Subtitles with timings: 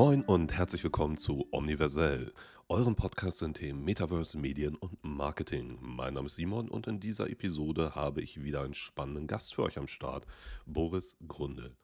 [0.00, 2.32] Moin und herzlich willkommen zu Omniversell,
[2.68, 5.76] eurem Podcast in Themen Metaverse, Medien und Marketing.
[5.80, 9.64] Mein Name ist Simon und in dieser Episode habe ich wieder einen spannenden Gast für
[9.64, 10.24] euch am Start,
[10.66, 11.76] Boris Grundel.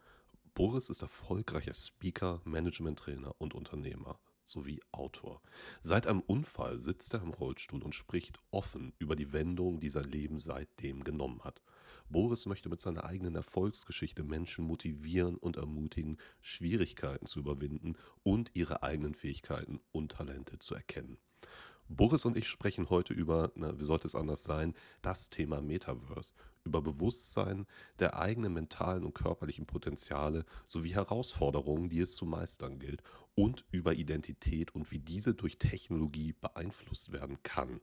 [0.54, 5.42] Boris ist erfolgreicher Speaker, Management-Trainer und Unternehmer sowie Autor.
[5.82, 10.04] Seit einem Unfall sitzt er im Rollstuhl und spricht offen über die Wendung, die sein
[10.04, 11.61] Leben seitdem genommen hat.
[12.08, 18.82] Boris möchte mit seiner eigenen Erfolgsgeschichte Menschen motivieren und ermutigen, Schwierigkeiten zu überwinden und ihre
[18.82, 21.18] eigenen Fähigkeiten und Talente zu erkennen.
[21.89, 26.32] Boris und ich sprechen heute über, na, wie sollte es anders sein, das Thema Metaverse,
[26.64, 27.67] über Bewusstsein
[27.98, 33.03] der eigenen mentalen und körperlichen Potenziale sowie Herausforderungen, die es zu meistern gilt,
[33.34, 37.81] und über Identität und wie diese durch Technologie beeinflusst werden kann.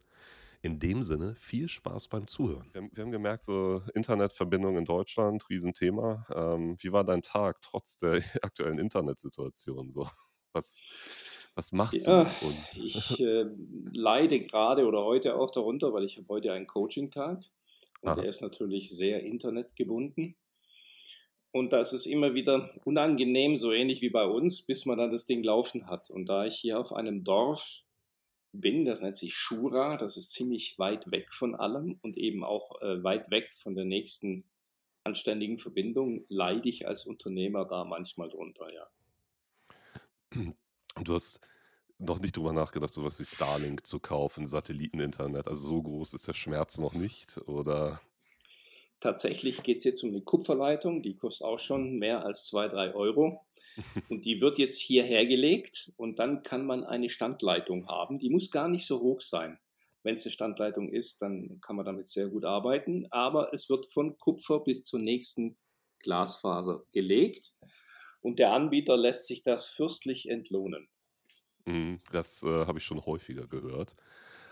[0.64, 2.70] In dem Sinne, viel Spaß beim Zuhören.
[2.72, 6.28] Wir haben, wir haben gemerkt, so Internetverbindung in Deutschland, Riesenthema.
[6.36, 9.92] Ähm, wie war dein Tag trotz der aktuellen Internetsituation?
[9.92, 10.08] So,
[10.54, 10.80] was,
[11.56, 12.46] was machst Ja, du?
[12.46, 13.46] Und ich äh,
[13.92, 17.40] leide gerade oder heute auch darunter, weil ich habe heute einen Coaching-Tag
[18.02, 20.36] und der aha, ist natürlich sehr internetgebunden.
[21.52, 25.12] Und da ist es immer wieder unangenehm, so ähnlich wie bei uns, bis man dann
[25.12, 26.12] das Ding laufen hat.
[26.12, 27.84] Und da ich hier auf einem Dorf
[28.54, 32.82] bin, das nennt sich Shura, das ist ziemlich weit weg von allem und eben auch
[32.82, 34.44] äh, weit weg von der nächsten
[35.04, 38.88] anständigen Verbindung, leide ich als Unternehmer da manchmal drunter, ja.
[41.04, 41.40] du hast
[41.98, 45.48] noch nicht drüber nachgedacht, sowas wie Starlink zu kaufen, Satelliteninternet.
[45.48, 48.02] Also so groß ist der Schmerz noch nicht, oder?
[49.00, 52.94] Tatsächlich geht es jetzt um eine Kupferleitung, die kostet auch schon mehr als 2, 3
[52.96, 53.46] Euro.
[54.10, 58.20] Und die wird jetzt hierher gelegt und dann kann man eine Standleitung haben.
[58.20, 59.60] Die muss gar nicht so hoch sein.
[60.04, 63.08] Wenn es eine Standleitung ist, dann kann man damit sehr gut arbeiten.
[63.12, 65.58] Aber es wird von Kupfer bis zur nächsten
[66.00, 67.54] Glasfaser gelegt
[68.22, 70.90] und der Anbieter lässt sich das fürstlich entlohnen.
[71.66, 73.96] Mhm, das äh, habe ich schon häufiger gehört.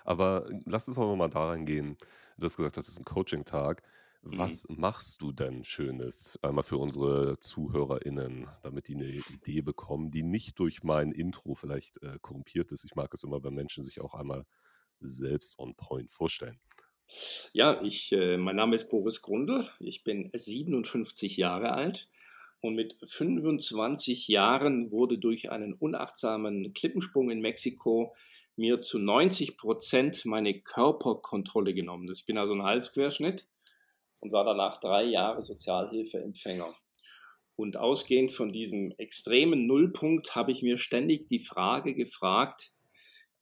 [0.03, 1.97] Aber lass uns mal mal da reingehen.
[2.37, 3.83] Du hast gesagt, das ist ein Coaching-Tag.
[4.21, 4.37] Mhm.
[4.37, 6.37] Was machst du denn Schönes?
[6.41, 12.01] Einmal für unsere ZuhörerInnen, damit die eine Idee bekommen, die nicht durch mein Intro vielleicht
[12.03, 12.83] äh, korrumpiert ist.
[12.83, 14.45] Ich mag es immer, wenn Menschen sich auch einmal
[14.99, 16.59] selbst on point vorstellen.
[17.53, 19.67] Ja, ich, äh, mein Name ist Boris Grundl.
[19.79, 22.09] Ich bin 57 Jahre alt
[22.61, 28.13] und mit 25 Jahren wurde durch einen unachtsamen Klippensprung in Mexiko
[28.57, 32.11] mir zu 90 Prozent meine Körperkontrolle genommen.
[32.13, 33.47] Ich bin also ein Halsquerschnitt
[34.19, 36.73] und war danach drei Jahre Sozialhilfeempfänger.
[37.55, 42.73] Und ausgehend von diesem extremen Nullpunkt habe ich mir ständig die Frage gefragt,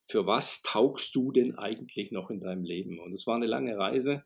[0.06, 3.00] für was taugst du denn eigentlich noch in deinem Leben?
[3.00, 4.24] Und es war eine lange Reise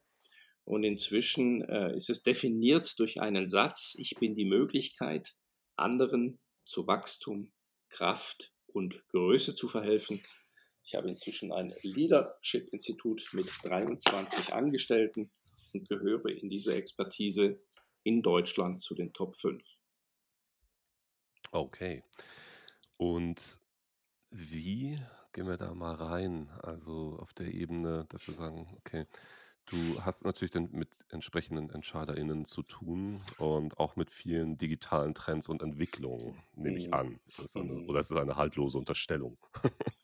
[0.64, 5.36] und inzwischen äh, ist es definiert durch einen Satz, ich bin die Möglichkeit,
[5.76, 7.52] anderen zu Wachstum,
[7.90, 10.24] Kraft und Größe zu verhelfen.
[10.84, 15.32] Ich habe inzwischen ein Leadership-Institut mit 23 Angestellten
[15.74, 17.62] und gehöre in dieser Expertise
[18.04, 19.80] in Deutschland zu den Top 5.
[21.54, 22.04] Okay.
[22.98, 23.60] Und
[24.32, 25.02] wie
[25.34, 26.50] gehen wir da mal rein?
[26.64, 29.08] Also auf der Ebene, dass wir sagen, okay,
[29.68, 35.50] du hast natürlich dann mit entsprechenden EntscheiderInnen zu tun und auch mit vielen digitalen Trends
[35.50, 36.94] und Entwicklungen, nehme ich Mhm.
[36.94, 37.22] an.
[37.38, 37.88] Das ist eine, Mhm.
[37.88, 39.40] oder ist es eine haltlose Unterstellung?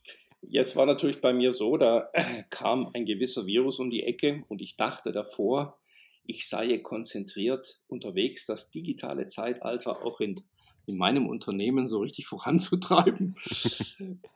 [0.42, 2.10] Jetzt war natürlich bei mir so, da
[2.50, 5.78] kam ein gewisser Virus um die Ecke und ich dachte davor,
[6.28, 10.42] ich sei konzentriert unterwegs, das digitale Zeitalter auch in,
[10.86, 13.36] in meinem Unternehmen so richtig voranzutreiben.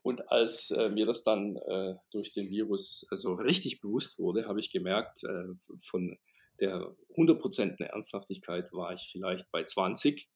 [0.02, 4.48] Und als äh, mir das dann äh, durch den Virus äh, so richtig bewusst wurde,
[4.48, 6.18] habe ich gemerkt, äh, von
[6.60, 10.30] der 100% Ernsthaftigkeit war ich vielleicht bei 20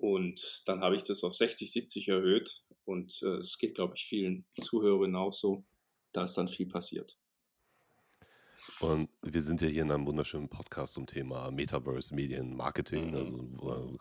[0.00, 2.62] und dann habe ich das auf 60, 70 erhöht.
[2.84, 5.64] Und äh, es geht, glaube ich, vielen Zuhörerinnen auch so.
[6.12, 7.18] Da ist dann viel passiert.
[8.80, 13.16] Und wir sind ja hier in einem wunderschönen Podcast zum Thema Metaverse, Medien, Marketing, Mhm.
[13.16, 13.98] also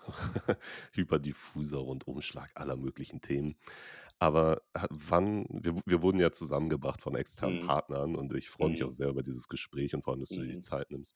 [0.48, 0.56] äh,
[0.94, 3.56] hyperdiffuser Rundumschlag aller möglichen Themen.
[4.20, 7.68] Aber ha- wann, wir, wir wurden ja zusammengebracht von externen Mhm.
[7.68, 8.94] Partnern und ich freue mich auch Mhm.
[8.94, 10.62] sehr über dieses Gespräch und vor allem, dass du dir die Mhm.
[10.62, 11.16] Zeit nimmst.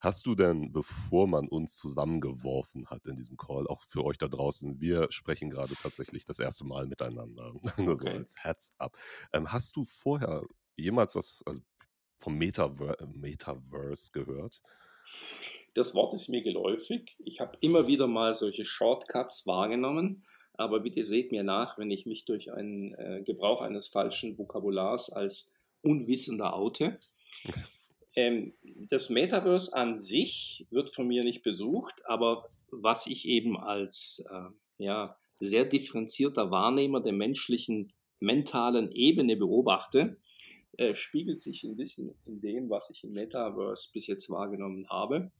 [0.00, 4.28] Hast du denn, bevor man uns zusammengeworfen hat in diesem Call, auch für euch da
[4.28, 8.96] draußen, wir sprechen gerade tatsächlich das erste Mal miteinander, nur so als Heads up.
[9.32, 10.44] Ähm, hast du vorher
[10.76, 11.60] jemals was, also
[12.18, 14.62] vom Metaver Metaverse gehört?
[15.74, 17.16] Das Wort ist mir geläufig.
[17.18, 20.24] Ich habe immer wieder mal solche Shortcuts wahrgenommen.
[20.54, 25.10] Aber bitte seht mir nach, wenn ich mich durch einen äh, Gebrauch eines falschen Vokabulars
[25.10, 26.98] als Unwissender oute.
[28.14, 28.54] Ähm,
[28.88, 34.84] das Metaverse an sich wird von mir nicht besucht, aber was ich eben als äh,
[34.84, 40.18] ja, sehr differenzierter Wahrnehmer der menschlichen mentalen Ebene beobachte,
[40.76, 45.30] äh, spiegelt sich ein bisschen in dem, was ich im Metaverse bis jetzt wahrgenommen habe.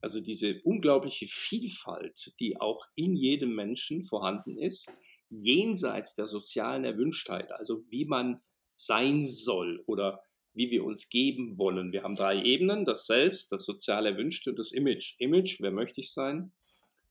[0.00, 4.92] Also diese unglaubliche Vielfalt, die auch in jedem Menschen vorhanden ist,
[5.28, 8.40] jenseits der sozialen Erwünschtheit, also wie man
[8.74, 10.22] sein soll oder
[10.56, 11.92] wie wir uns geben wollen.
[11.92, 15.14] Wir haben drei Ebenen, das Selbst, das sozial Erwünschte und das Image.
[15.18, 16.52] Image, wer möchte ich sein?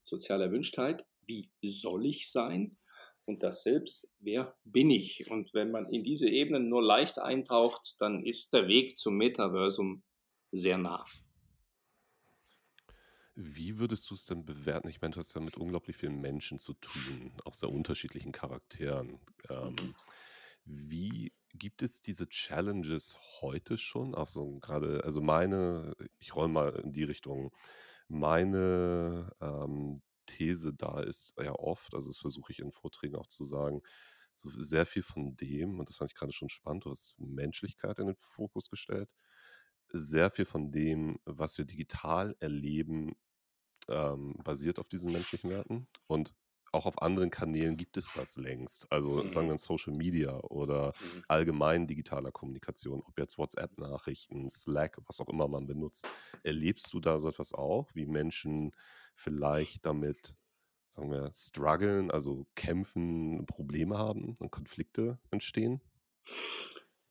[0.02, 2.78] Soziale Erwünschtheit, wie soll ich sein?
[3.26, 5.30] Und das Selbst, wer bin ich?
[5.30, 10.04] Und wenn man in diese Ebenen nur leicht eintaucht, dann ist der Weg zum Metaversum
[10.52, 11.06] sehr nah.
[13.36, 14.88] Wie würdest du es denn bewerten?
[14.88, 19.20] Ich meine, du hast ja mit unglaublich vielen Menschen zu tun, auch sehr unterschiedlichen Charakteren.
[19.50, 19.96] Ähm, mhm.
[20.64, 24.16] Wie gibt es diese Challenges heute schon?
[24.16, 27.52] Auch so gerade, also meine, ich roll mal in die Richtung,
[28.08, 33.46] meine ähm, These da ist ja oft, also das versuche ich in Vorträgen auch zu
[33.46, 33.82] sagen,
[34.34, 38.00] so sehr viel von dem, und das fand ich gerade schon spannend, du hast Menschlichkeit
[38.00, 39.10] in den Fokus gestellt,
[39.90, 43.16] sehr viel von dem, was wir digital erleben,
[43.88, 45.88] ähm, basiert auf diesen menschlichen Werten.
[46.08, 46.34] Und
[46.72, 48.86] auch auf anderen Kanälen gibt es das längst.
[48.92, 49.30] Also mhm.
[49.30, 51.24] sagen wir Social Media oder mhm.
[51.28, 56.08] allgemein digitaler Kommunikation, ob jetzt WhatsApp-Nachrichten, Slack, was auch immer man benutzt.
[56.44, 58.74] Erlebst du da so etwas auch, wie Menschen
[59.16, 60.36] vielleicht damit,
[60.90, 65.82] sagen wir, strugglen, also kämpfen, Probleme haben und Konflikte entstehen?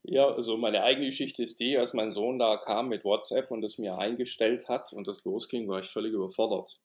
[0.07, 3.65] Ja, also meine eigene Geschichte ist die, als mein Sohn da kam mit WhatsApp und
[3.65, 6.79] es mir eingestellt hat und das losging, war ich völlig überfordert.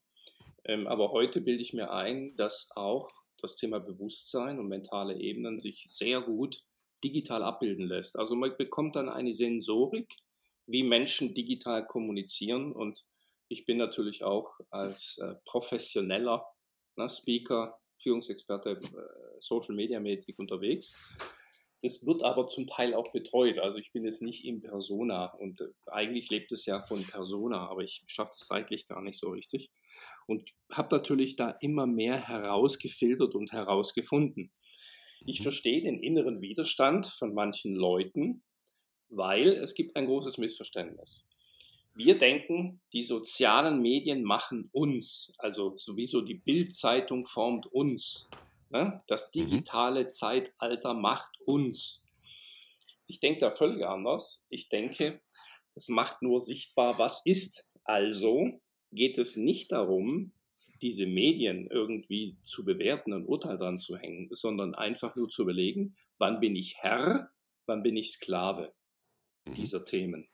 [0.65, 3.09] Ähm, aber heute bilde ich mir ein, dass auch
[3.41, 6.63] das Thema Bewusstsein und mentale Ebenen sich sehr gut
[7.03, 8.17] digital abbilden lässt.
[8.17, 10.13] Also man bekommt dann eine Sensorik,
[10.65, 13.05] wie Menschen digital kommunizieren und
[13.47, 16.45] ich bin natürlich auch als äh, professioneller
[16.95, 20.95] ne, Speaker, Führungsexperte, äh, Social Media Mäßig unterwegs
[21.81, 23.59] das wird aber zum Teil auch betreut.
[23.59, 27.67] Also ich bin jetzt nicht in Persona und äh, eigentlich lebt es ja von Persona,
[27.69, 29.71] aber ich schaffe das zeitlich gar nicht so richtig.
[30.29, 34.51] Und habe natürlich da immer mehr herausgefiltert und herausgefunden.
[35.25, 35.43] Ich mhm.
[35.43, 38.43] verstehe den inneren Widerstand von manchen Leuten,
[39.09, 41.27] weil es gibt ein großes Missverständnis.
[41.95, 48.29] Wir denken, die sozialen Medien machen uns, also sowieso die Bildzeitung formt uns.
[48.69, 49.01] Ne?
[49.07, 49.49] Das mhm.
[49.49, 50.05] digitale.
[50.05, 52.07] Zeitalter macht uns.
[53.07, 54.45] Ich denke da völlig anders.
[54.51, 55.21] Ich denke,
[55.73, 57.67] es macht nur sichtbar, was ist.
[57.83, 60.31] Also geht es nicht darum,
[60.81, 65.95] diese Medien irgendwie zu bewerten und Urteil dran zu hängen, sondern einfach nur zu überlegen,
[66.17, 67.31] wann bin ich Herr,
[67.65, 68.73] wann bin ich Sklave
[69.45, 69.53] mhm.
[69.55, 70.29] dieser Themen.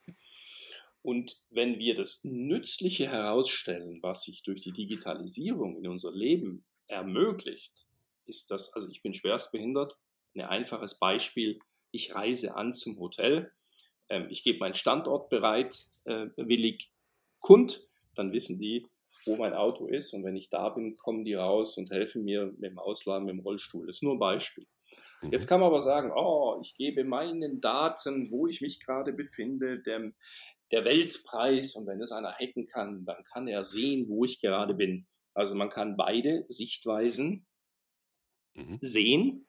[1.02, 7.74] Und wenn wir das Nützliche herausstellen, was sich durch die Digitalisierung in unser Leben ermöglicht,
[8.26, 10.00] ist das, also ich bin schwerstbehindert,
[10.34, 11.60] ein einfaches Beispiel,
[11.92, 13.52] ich reise an zum Hotel,
[14.10, 16.92] ähm, ich gebe meinen Standort bereit, äh, willig
[17.40, 18.86] kund, dann wissen die,
[19.26, 22.54] wo mein Auto ist und wenn ich da bin, kommen die raus und helfen mir
[22.58, 23.88] mit dem Ausladen mit dem Rollstuhl.
[23.88, 24.66] Das ist nur ein Beispiel.
[25.22, 25.32] Mhm.
[25.32, 29.80] Jetzt kann man aber sagen, oh, ich gebe meinen Daten, wo ich mich gerade befinde,
[29.80, 30.16] dem,
[30.72, 34.74] der Weltpreis und wenn das einer hacken kann, dann kann er sehen, wo ich gerade
[34.74, 35.08] bin.
[35.34, 37.46] Also man kann beide Sichtweisen
[38.54, 38.78] mhm.
[38.82, 39.48] sehen.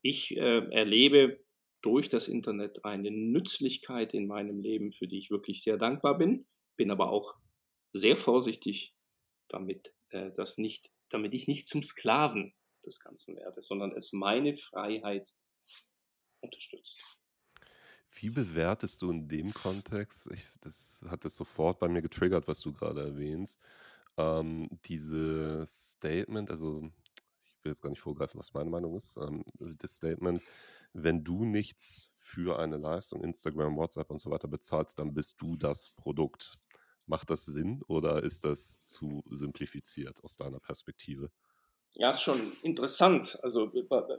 [0.00, 1.40] Ich äh, erlebe
[1.82, 6.46] durch das Internet eine Nützlichkeit in meinem Leben, für die ich wirklich sehr dankbar bin,
[6.76, 7.34] bin aber auch
[7.92, 8.94] sehr vorsichtig
[9.48, 12.54] damit, äh, das nicht, damit ich nicht zum Sklaven
[12.84, 15.32] des Ganzen werde, sondern es meine Freiheit
[16.40, 17.02] unterstützt.
[18.10, 22.60] Wie bewertest du in dem Kontext, ich, das hat es sofort bei mir getriggert, was
[22.60, 23.60] du gerade erwähnst,
[24.16, 26.90] ähm, dieses Statement, also
[27.62, 30.42] will jetzt gar nicht vorgreifen, was meine Meinung ist, ähm, das Statement,
[30.92, 35.56] wenn du nichts für eine Leistung, Instagram, WhatsApp und so weiter bezahlst, dann bist du
[35.56, 36.58] das Produkt.
[37.08, 41.30] Macht das Sinn oder ist das zu simplifiziert aus deiner Perspektive?
[41.96, 43.38] Ja, ist schon interessant.
[43.42, 43.72] Also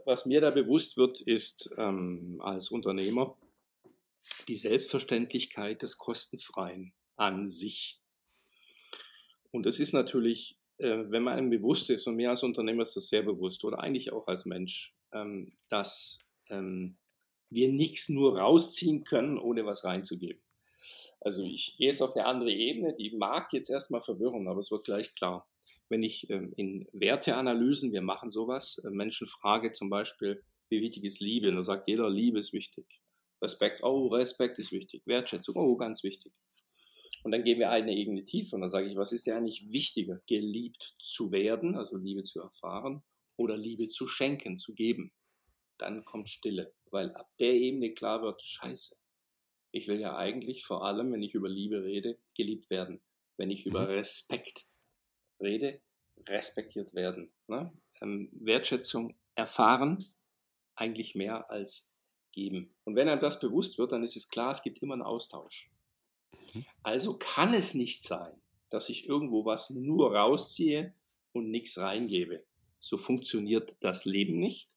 [0.06, 3.38] was mir da bewusst wird, ist ähm, als Unternehmer
[4.48, 8.02] die Selbstverständlichkeit des Kostenfreien an sich.
[9.52, 12.96] Und es ist natürlich äh, wenn man einem bewusst ist, und mir als Unternehmer ist
[12.96, 16.98] das sehr bewusst, oder eigentlich auch als Mensch, ähm, dass ähm,
[17.50, 20.42] wir nichts nur rausziehen können, ohne was reinzugeben.
[21.22, 24.72] Also ich gehe jetzt auf eine andere Ebene, die mag jetzt erstmal verwirren, aber es
[24.72, 25.48] wird gleich klar.
[25.90, 31.04] Wenn ich ähm, in Werteanalysen, wir machen sowas, äh, Menschen frage zum Beispiel, wie wichtig
[31.04, 31.50] ist Liebe?
[31.50, 32.86] Und da sagt jeder, Liebe ist wichtig.
[33.42, 35.02] Respekt, oh, Respekt ist wichtig.
[35.06, 36.32] Wertschätzung, oh, ganz wichtig.
[37.24, 39.72] Und dann gehen wir eine Ebene tiefer und dann sage ich, was ist dir eigentlich
[39.72, 43.04] wichtiger, geliebt zu werden, also Liebe zu erfahren,
[43.36, 45.12] oder Liebe zu schenken, zu geben.
[45.78, 48.96] Dann kommt Stille, weil ab der Ebene klar wird, scheiße.
[49.72, 53.02] Ich will ja eigentlich vor allem, wenn ich über Liebe rede, geliebt werden.
[53.38, 53.88] Wenn ich über mhm.
[53.88, 54.66] Respekt
[55.40, 55.80] rede,
[56.28, 57.32] respektiert werden.
[57.48, 57.72] Ne?
[58.02, 60.04] Ähm, Wertschätzung erfahren,
[60.76, 61.94] eigentlich mehr als
[62.32, 62.74] geben.
[62.84, 65.70] Und wenn einem das bewusst wird, dann ist es klar, es gibt immer einen Austausch.
[66.54, 66.66] Mhm.
[66.84, 68.34] Also kann es nicht sein,
[68.70, 70.94] dass ich irgendwo was nur rausziehe
[71.34, 72.44] und nichts reingebe.
[72.80, 74.70] So funktioniert das Leben nicht.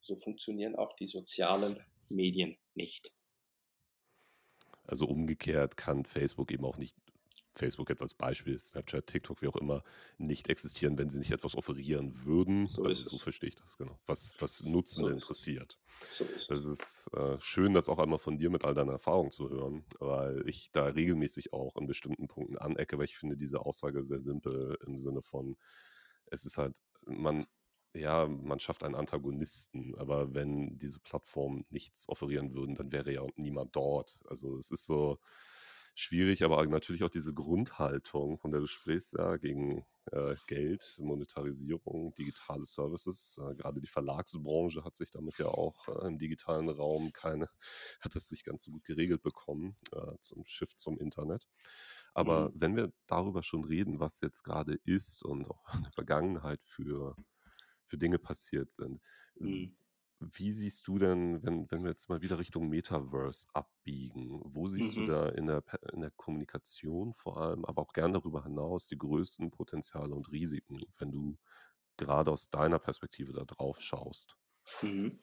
[0.00, 3.12] So funktionieren auch die sozialen Medien nicht.
[4.86, 6.96] Also umgekehrt kann Facebook eben auch nicht
[7.56, 9.82] Facebook jetzt als Beispiel, Snapchat, TikTok, wie auch immer,
[10.18, 12.66] nicht existieren, wenn sie nicht etwas offerieren würden.
[12.66, 13.98] So also, so verstehe ich das, genau.
[14.06, 15.78] Was, was Nutzende so interessiert.
[16.10, 16.64] So ist es.
[16.64, 20.42] ist äh, schön, das auch einmal von dir mit all deiner Erfahrung zu hören, weil
[20.48, 24.76] ich da regelmäßig auch in bestimmten Punkten anecke, weil ich finde diese Aussage sehr simpel
[24.86, 25.56] im Sinne von,
[26.26, 27.46] es ist halt, man,
[27.94, 33.22] ja, man schafft einen Antagonisten, aber wenn diese Plattformen nichts offerieren würden, dann wäre ja
[33.36, 34.18] niemand dort.
[34.28, 35.18] Also es ist so,
[35.94, 42.14] schwierig, aber natürlich auch diese Grundhaltung, von der du sprichst, ja, gegen äh, Geld, Monetarisierung,
[42.16, 43.40] digitale Services.
[43.40, 47.48] Äh, gerade die Verlagsbranche hat sich damit ja auch äh, im digitalen Raum keine,
[48.00, 51.46] hat es sich ganz so gut geregelt bekommen äh, zum Shift zum Internet.
[52.12, 52.52] Aber mhm.
[52.54, 57.16] wenn wir darüber schon reden, was jetzt gerade ist und auch in der Vergangenheit für,
[57.86, 59.00] für Dinge passiert sind,
[59.36, 59.76] mhm.
[60.32, 64.96] Wie siehst du denn, wenn, wenn wir jetzt mal wieder Richtung Metaverse abbiegen, wo siehst
[64.96, 65.00] mhm.
[65.00, 65.62] du da in der,
[65.92, 70.80] in der Kommunikation vor allem, aber auch gern darüber hinaus die größten Potenziale und Risiken,
[70.98, 71.36] wenn du
[71.96, 74.36] gerade aus deiner Perspektive da drauf schaust?
[74.82, 75.20] Mhm.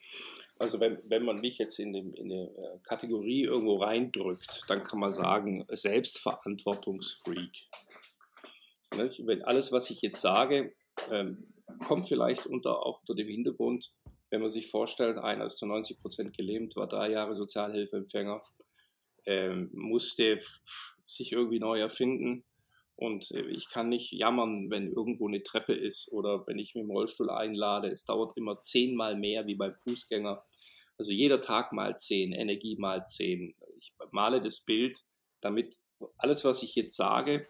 [0.60, 4.84] Also wenn, wenn man mich jetzt in, dem, in eine äh, Kategorie irgendwo reindrückt, dann
[4.84, 7.68] kann man sagen, Selbstverantwortungsfreak.
[8.92, 10.76] Wenn alles, was ich jetzt sage,
[11.10, 11.51] ähm,
[11.82, 13.94] kommt vielleicht unter, auch unter dem Hintergrund,
[14.30, 18.42] wenn man sich vorstellt, einer ist zu 90 Prozent gelähmt, war drei Jahre Sozialhilfeempfänger,
[19.26, 20.40] ähm, musste
[21.06, 22.46] sich irgendwie neu erfinden.
[22.96, 26.84] Und äh, ich kann nicht jammern, wenn irgendwo eine Treppe ist oder wenn ich mit
[26.84, 27.90] dem Rollstuhl einlade.
[27.90, 30.44] Es dauert immer zehnmal mehr wie beim Fußgänger.
[30.98, 33.56] Also jeder Tag mal zehn, Energie mal zehn.
[33.80, 35.00] Ich male das Bild,
[35.42, 35.78] damit
[36.18, 37.48] alles, was ich jetzt sage,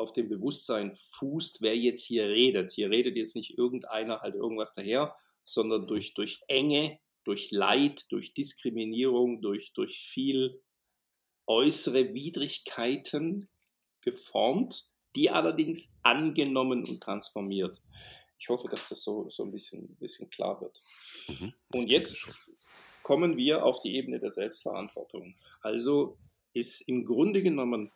[0.00, 2.72] auf dem Bewusstsein fußt, wer jetzt hier redet.
[2.72, 5.14] Hier redet jetzt nicht irgendeiner halt irgendwas daher,
[5.44, 10.62] sondern durch, durch Enge, durch Leid, durch Diskriminierung, durch, durch viel
[11.46, 13.48] äußere Widrigkeiten
[14.00, 17.82] geformt, die allerdings angenommen und transformiert.
[18.38, 20.80] Ich hoffe, dass das so, so ein bisschen, bisschen klar wird.
[21.28, 22.26] Mhm, und jetzt
[23.02, 25.34] kommen wir auf die Ebene der Selbstverantwortung.
[25.60, 26.16] Also
[26.54, 27.92] ist im Grunde genommen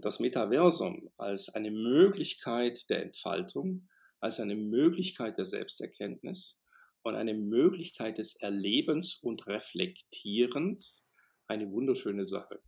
[0.00, 3.88] das Metaversum als eine Möglichkeit der Entfaltung
[4.22, 6.60] als eine Möglichkeit der Selbsterkenntnis
[7.02, 11.10] und eine Möglichkeit des Erlebens und Reflektierens
[11.48, 12.62] eine wunderschöne Sache.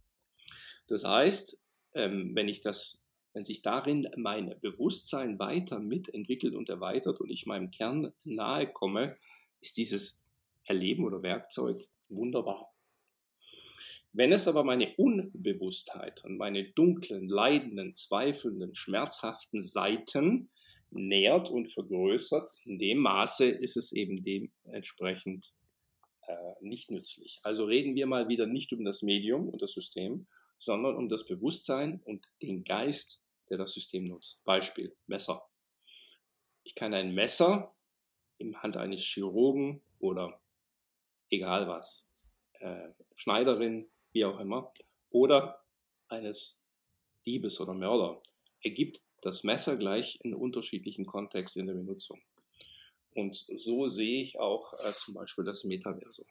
[0.89, 1.63] Das heißt,
[1.95, 7.47] ähm, wenn ich das, wenn sich darin mein Bewusstsein weiter mitentwickelt und erweitert und ich
[7.47, 9.17] meinem Kern nahe komme,
[9.61, 10.25] ist dieses
[10.65, 12.74] Erleben oder Werkzeug wunderbar.
[14.15, 20.49] Wenn es aber meine Unbewusstheit und meine dunklen, leidenden, zweifelnden, schmerzhaften Seiten
[20.95, 22.51] nährt und vergrößert.
[22.65, 25.53] In dem Maße ist es eben dementsprechend
[26.27, 27.41] äh, nicht nützlich.
[27.43, 30.27] Also reden wir mal wieder nicht um das Medium und das System,
[30.59, 34.45] sondern um das Bewusstsein und den Geist, der das System nutzt.
[34.45, 35.43] Beispiel Messer.
[36.63, 37.75] Ich kann ein Messer
[38.39, 40.41] im Hand eines Chirurgen oder
[41.29, 42.13] egal was,
[42.61, 44.73] äh, Schneiderin, wie auch immer,
[45.11, 45.63] oder
[46.09, 46.65] eines
[47.27, 48.23] Diebes oder Mörder,
[48.63, 52.21] ergibt das Messer gleich in unterschiedlichen Kontexten in der Benutzung.
[53.15, 56.27] Und so sehe ich auch äh, zum Beispiel das Metaversum.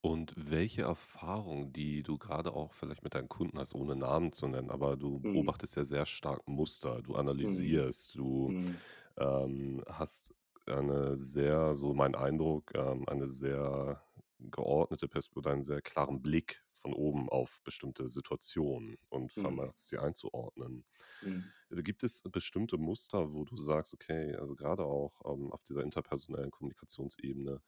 [0.00, 4.46] Und welche Erfahrungen, die du gerade auch vielleicht mit deinen Kunden hast, ohne Namen zu
[4.46, 5.32] nennen, aber du mhm.
[5.32, 8.18] beobachtest ja sehr stark Muster, du analysierst, mhm.
[8.18, 8.76] du mhm.
[9.16, 10.34] Ähm, hast
[10.66, 14.02] eine sehr, so mein Eindruck, ähm, eine sehr
[14.50, 19.40] geordnete Perspektive oder einen sehr klaren Blick von oben auf bestimmte Situationen und mhm.
[19.40, 20.84] vermagst sie einzuordnen.
[21.22, 21.44] Mhm.
[21.70, 25.82] Äh, gibt es bestimmte Muster, wo du sagst, okay, also gerade auch ähm, auf dieser
[25.82, 27.62] interpersonellen Kommunikationsebene,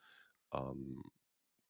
[0.53, 1.03] ähm,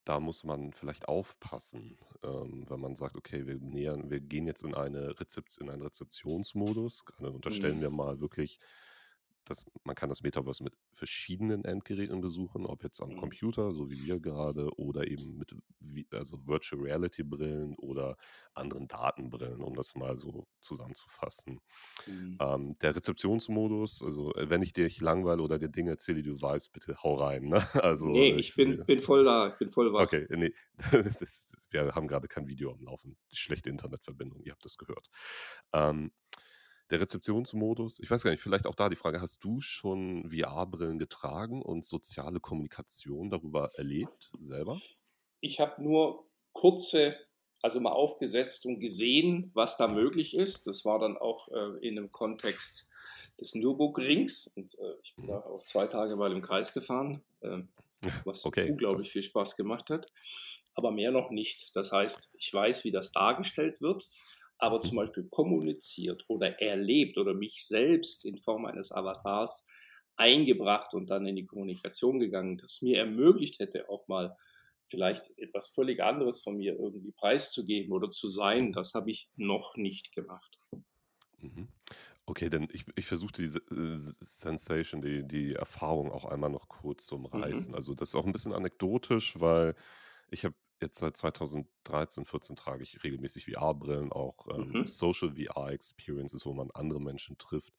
[0.05, 4.63] da muss man vielleicht aufpassen, ähm, wenn man sagt, okay, wir nähern, wir gehen jetzt
[4.63, 7.83] in eine Rezept, in einen Rezeptionsmodus, gerade unterstellen mhm.
[7.83, 8.59] wir mal wirklich
[9.51, 13.17] das, man kann das Metaverse mit verschiedenen Endgeräten besuchen, ob jetzt am Mhm.
[13.17, 15.55] Computer, so wie wir gerade, oder eben mit
[16.13, 18.17] also Virtual Reality Brillen oder
[18.55, 21.61] anderen Datenbrillen, um das mal so zusammenzufassen.
[22.07, 22.41] Mhm.
[22.41, 26.41] Ähm, der Rezeptionsmodus, also äh, wenn ich dich langweile oder dir Dinge erzähle, die du
[26.41, 27.45] weißt, bitte hau rein.
[27.49, 27.57] Ne?
[27.85, 30.13] Also Nee, ich ich bin, bin voll da, ich bin voll wach.
[30.13, 30.53] Okay, nee,
[31.21, 33.17] das, wir haben gerade kein Video am Laufen.
[33.33, 35.09] Schlechte Internetverbindung, ihr habt das gehört.
[35.73, 36.13] Ähm,
[36.91, 40.99] der Rezeptionsmodus, ich weiß gar nicht, vielleicht auch da die Frage, hast du schon VR-Brillen
[40.99, 44.83] getragen und soziale Kommunikation darüber erlebt selber?
[45.41, 47.17] Ich habe nur kurze,
[47.63, 50.67] also mal aufgesetzt und gesehen, was da möglich ist.
[50.67, 52.89] Das war dann auch äh, in einem Kontext
[53.41, 55.29] des Nürburgrings und äh, ich bin Mhm.
[55.29, 57.59] da auch zwei Tage mal im Kreis gefahren, äh,
[58.25, 59.13] was Okay, unglaublich krass.
[59.13, 60.07] viel Spaß gemacht hat,
[60.75, 61.75] aber mehr noch nicht.
[61.77, 64.09] Das heißt, ich weiß, wie das dargestellt wird,
[64.59, 69.67] aber zum Beispiel kommuniziert oder erlebt oder mich selbst in Form eines Avatars
[70.17, 74.37] eingebracht und dann in die Kommunikation gegangen, das mir ermöglicht hätte, auch mal
[74.89, 79.77] vielleicht etwas völlig anderes von mir irgendwie preiszugeben oder zu sein, das habe ich noch
[79.77, 80.59] nicht gemacht.
[81.41, 81.69] Mhm.
[82.25, 87.07] Okay, denn ich, ich versuchte diese äh, Sensation, die, die Erfahrung auch einmal noch kurz
[87.07, 87.69] zu umreißen.
[87.69, 87.75] Mhm.
[87.75, 89.77] Also das ist auch ein bisschen anekdotisch, weil
[90.31, 94.87] ich habe jetzt seit 2013, 14 trage ich regelmäßig VR-Brillen, auch ähm, Mhm.
[94.87, 97.75] Social VR-Experiences, wo man andere Menschen trifft,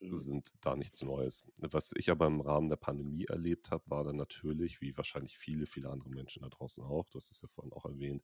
[0.00, 0.20] Mhm.
[0.20, 1.44] sind da nichts Neues.
[1.58, 5.66] Was ich aber im Rahmen der Pandemie erlebt habe, war dann natürlich, wie wahrscheinlich viele,
[5.66, 8.22] viele andere Menschen da draußen auch, du hast es ja vorhin auch erwähnt,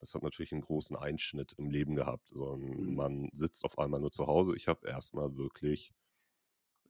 [0.00, 2.28] das hat natürlich einen großen Einschnitt im Leben gehabt.
[2.28, 2.96] So, Mhm.
[2.96, 4.54] man sitzt auf einmal nur zu Hause.
[4.56, 5.94] Ich habe erstmal wirklich,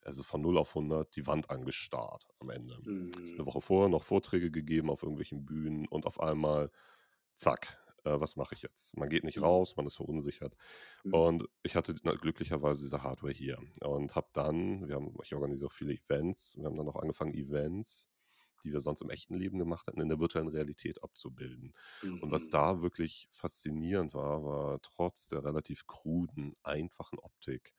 [0.04, 2.74] also von 0 auf 100, die Wand angestarrt am Ende.
[2.74, 3.46] Habe eine Mhm.
[3.46, 6.70] Woche vorher noch Vorträge gegeben auf irgendwelchen Bühnen und auf einmal,
[7.34, 8.96] zack, äh, was mache ich jetzt?
[8.96, 9.42] Man geht nicht Mhm.
[9.42, 10.56] raus, man ist verunsichert.
[11.04, 11.12] Mhm.
[11.12, 15.68] Und ich hatte na, glücklicherweise diese Hardware hier und habe dann, wir haben, ich organisiere
[15.68, 18.12] auch viele Events, wir haben dann auch angefangen, Events,
[18.64, 21.74] die wir sonst im echten Leben gemacht hatten, in der virtuellen Realität abzubilden.
[22.18, 22.50] Und was Mhm.
[22.50, 27.74] da wirklich faszinierend war, war trotz der relativ kruden, einfachen Optik,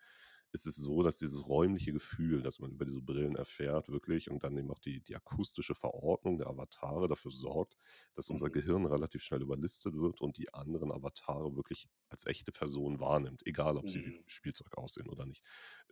[0.55, 4.43] ist es so, dass dieses räumliche Gefühl, das man über diese Brillen erfährt, wirklich und
[4.43, 7.77] dann eben auch die, die akustische Verordnung der Avatare dafür sorgt,
[8.15, 8.51] dass unser Mhm.
[8.51, 13.77] Gehirn relativ schnell überlistet wird und die anderen Avatare wirklich als echte Person wahrnimmt, egal
[13.77, 14.25] ob sie wie Mhm.
[14.25, 15.43] Spielzeug aussehen oder nicht.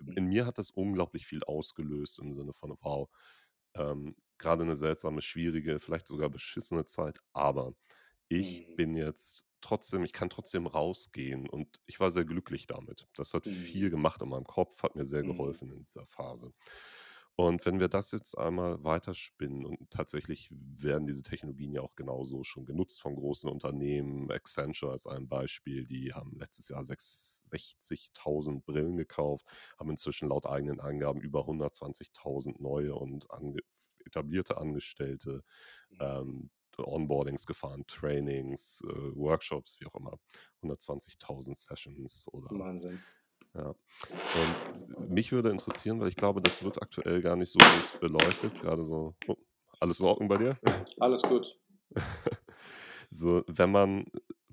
[0.05, 0.15] Mhm.
[0.15, 3.09] In mir hat das unglaublich viel ausgelöst im Sinne von, wow,
[3.75, 7.73] ähm, gerade eine seltsame, schwierige, vielleicht sogar beschissene Zeit, aber
[8.39, 8.75] ich Mhm.
[8.75, 13.07] bin jetzt trotzdem, ich kann trotzdem rausgehen und ich war sehr glücklich damit.
[13.15, 13.91] Das hat viel Mhm.
[13.91, 15.27] gemacht in meinem Kopf, hat mir sehr Mhm.
[15.27, 16.53] geholfen in dieser Phase.
[17.35, 22.43] Und wenn wir das jetzt einmal weiterspinnen und tatsächlich werden diese Technologien ja auch genauso
[22.43, 28.65] schon genutzt von großen Unternehmen, Accenture ist ein Beispiel, die haben letztes Jahr sechs- 60.000
[28.65, 29.47] Brillen gekauft,
[29.79, 33.61] haben inzwischen laut eigenen Angaben über 120.000 neue und ange
[34.05, 35.43] etablierte Angestellte
[35.89, 35.97] Mhm.
[36.01, 40.17] ähm, Onboardings gefahren, Trainings, äh, Workshops, wie auch immer.
[40.61, 43.03] 120.000 Sessions oder Wahnsinn.
[43.55, 43.69] ja.
[43.69, 47.59] Und mich würde interessieren, weil ich glaube, das wird aktuell gar nicht so
[47.99, 49.15] beleuchtet, gerade so.
[49.27, 49.35] Oh,
[49.79, 50.57] alles in Ordnung bei dir?
[50.99, 51.59] Alles gut.
[53.11, 54.05] So, wenn man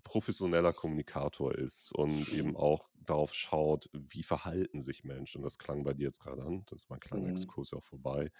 [0.04, 2.56] professioneller Kommunikator ist und eben Mhm.
[2.56, 6.82] auch darauf schaut, wie verhalten sich Menschen, das klang bei dir jetzt gerade an, das
[6.82, 7.30] ist mein kleiner Mhm.
[7.30, 8.30] Exkurs ja auch vorbei.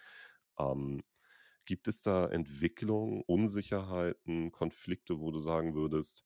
[0.59, 1.03] Ähm,
[1.67, 6.25] gibt es da Entwicklungen, Unsicherheiten, Konflikte, wo du sagen würdest,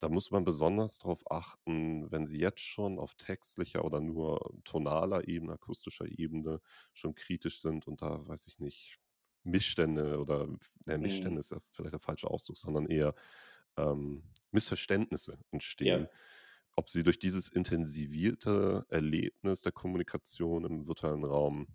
[0.00, 5.26] da muss man besonders darauf achten, wenn sie jetzt schon auf textlicher oder nur tonaler
[5.28, 6.60] Ebene, akustischer Ebene
[6.92, 8.98] schon kritisch sind und da, weiß ich nicht,
[9.44, 10.46] Missstände oder
[10.86, 11.40] ne, Missstände Mhm.
[11.40, 13.14] ist ja vielleicht der falsche Ausdruck, sondern eher
[13.76, 15.38] ähm, Missverständnisse
[15.80, 15.98] Ja.
[15.98, 16.08] entstehen,
[16.76, 21.68] ob sie durch dieses intensivierte Erlebnis der Kommunikation im virtuellen Raum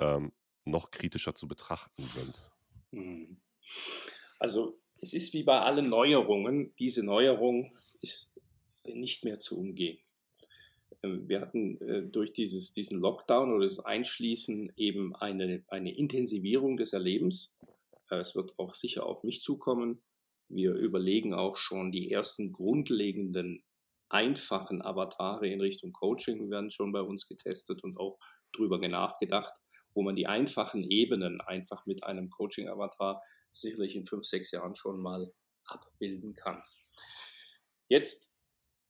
[0.00, 0.32] ähm,
[0.70, 2.50] noch kritischer zu betrachten sind.
[2.90, 3.40] Mhm.
[4.38, 8.30] Also es ist wie bei allen Neuerungen, diese Neuerung ist
[8.84, 9.98] nicht mehr zu umgehen.
[11.02, 16.76] Ähm, Wir hatten äh, durch dieses, diesen Lockdown oder das Einschließen eben eine, eine Intensivierung
[16.76, 17.58] des Erlebens.
[18.10, 20.02] Äh, Es wird auch sicher auf mich zukommen.
[20.48, 23.62] Wir überlegen auch schon die ersten grundlegenden,
[24.08, 28.18] einfachen Avatare in Richtung Coaching werden schon bei uns getestet und auch
[28.52, 29.52] drüber nachgedacht,
[29.98, 33.20] wo man die einfachen Ebenen einfach mit einem Coaching-Avatar
[33.52, 35.32] sicherlich in fünf, sechs Jahren schon mal
[35.64, 36.62] abbilden kann.
[37.88, 38.32] Jetzt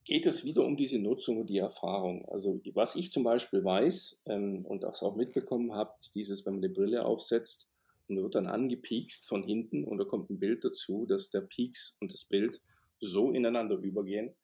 [0.04, 2.28] geht es wieder um diese Nutzung und die Erfahrung.
[2.28, 6.54] Also was ich zum Beispiel weiß ähm, und das auch mitbekommen habe, ist dieses, wenn
[6.54, 7.70] man die Brille aufsetzt
[8.08, 11.96] und wird dann angepiekst von hinten und da kommt ein Bild dazu, dass der Pieks
[12.02, 12.60] und das Bild
[13.00, 14.36] so ineinander übergehen,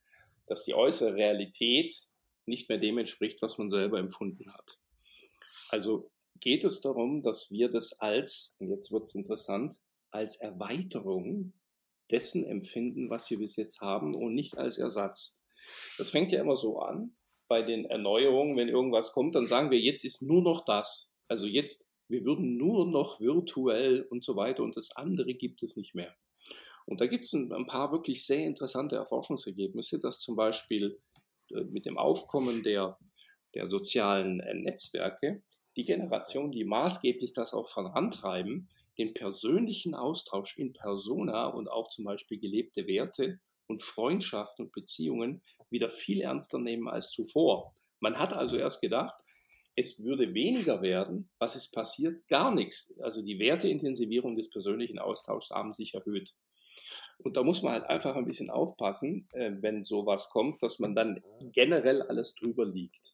[0.47, 1.95] dass die äußere Realität
[2.47, 4.79] nicht mehr dem entspricht, was man selber empfunden hat.
[5.69, 6.11] Also
[6.45, 9.77] geht es darum, dass wir das als, und jetzt wird es interessant,
[10.11, 11.55] als Erweiterung
[12.11, 15.41] dessen empfinden, was wir bis jetzt haben und nicht als Ersatz.
[15.97, 17.17] Das fängt ja immer so an,
[17.49, 21.17] bei den Erneuerungen, wenn irgendwas kommt, dann sagen wir, jetzt ist nur noch das.
[21.29, 25.77] Also jetzt, wir würden nur noch virtuell und so weiter und das andere gibt es
[25.77, 26.15] nicht mehr.
[26.85, 31.01] Und da gibt es ein, paar wirklich sehr interessante Erforschungsergebnisse, dass zum Beispiel
[31.51, 32.99] äh, mit dem Aufkommen der,
[33.55, 35.43] der sozialen äh, Netzwerke
[35.77, 42.05] die Generation, die maßgeblich das auch vorantreiben, den persönlichen Austausch in persona und auch zum
[42.05, 47.73] Beispiel gelebte Werte und Freundschaften und Beziehungen wieder viel ernster nehmen als zuvor.
[48.01, 49.15] Man hat also erst gedacht,
[49.77, 51.31] es würde weniger werden.
[51.39, 52.29] Was ist passiert?
[52.29, 52.95] Gar nichts.
[53.01, 56.35] Also die Werteintensivierung des persönlichen Austauschs haben sich erhöht.
[57.19, 60.95] Und da muss man halt einfach ein bisschen aufpassen, äh, wenn sowas kommt, dass man
[60.95, 63.14] dann generell alles drüber liegt.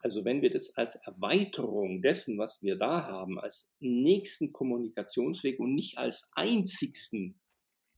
[0.00, 5.74] Also wenn wir das als Erweiterung dessen, was wir da haben, als nächsten Kommunikationsweg und
[5.74, 7.40] nicht als einzigsten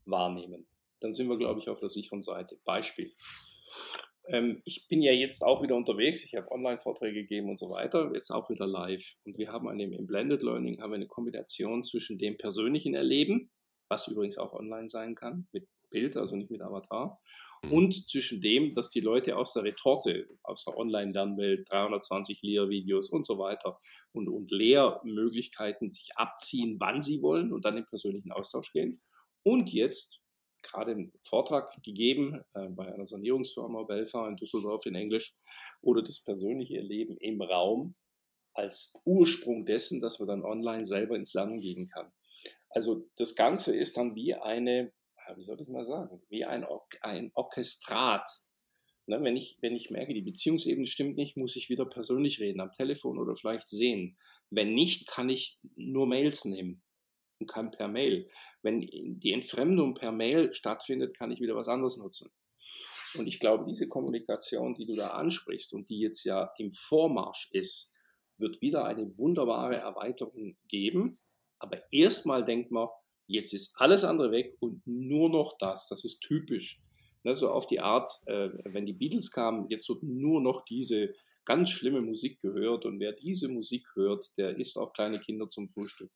[0.07, 0.67] wahrnehmen,
[1.01, 2.59] dann sind wir, glaube ich, auf der sicheren Seite.
[2.65, 3.15] Beispiel.
[4.29, 8.11] Ähm, ich bin ja jetzt auch wieder unterwegs, ich habe Online-Vorträge gegeben und so weiter,
[8.15, 9.17] jetzt auch wieder live.
[9.25, 13.51] Und wir haben eine, im Blended Learning haben wir eine Kombination zwischen dem persönlichen Erleben,
[13.89, 17.21] was übrigens auch online sein kann, mit Bild, also nicht mit Avatar,
[17.63, 17.73] mhm.
[17.73, 23.27] und zwischen dem, dass die Leute aus der Retorte, aus der Online-Lernwelt, 320 Lehrvideos und
[23.27, 23.79] so weiter
[24.13, 29.01] und, und Lehrmöglichkeiten sich abziehen, wann sie wollen und dann in persönlichen Austausch gehen.
[29.43, 30.21] Und jetzt
[30.63, 35.35] gerade einen Vortrag gegeben äh, bei einer Sanierungsfirma Belfa in Düsseldorf in Englisch
[35.81, 37.95] oder das persönliche Erleben im Raum
[38.53, 42.13] als Ursprung dessen, dass man dann online selber ins Lernen gehen kann.
[42.69, 44.93] Also das Ganze ist dann wie eine
[45.37, 46.67] wie soll ich mal sagen, wie ein,
[47.03, 48.29] ein Orchestrat.
[49.07, 52.61] Ne, wenn, ich, wenn ich merke, die Beziehungsebene stimmt nicht, muss ich wieder persönlich reden,
[52.61, 54.17] am Telefon oder vielleicht sehen.
[54.51, 56.83] Wenn nicht, kann ich nur Mails nehmen
[57.39, 58.29] und kann per Mail.
[58.63, 62.31] Wenn die Entfremdung per Mail stattfindet, kann ich wieder was anderes nutzen.
[63.17, 67.49] Und ich glaube, diese Kommunikation, die du da ansprichst und die jetzt ja im Vormarsch
[67.53, 67.93] ist,
[68.39, 71.19] wird wieder eine wunderbare Erweiterung geben.
[71.59, 72.89] Aber erstmal denkt man,
[73.31, 75.89] Jetzt ist alles andere weg und nur noch das.
[75.89, 76.81] Das ist typisch.
[77.23, 81.15] Ne, so auf die Art, äh, wenn die Beatles kamen, jetzt wird nur noch diese
[81.45, 85.69] ganz schlimme Musik gehört und wer diese Musik hört, der isst auch kleine Kinder zum
[85.69, 86.11] Frühstück.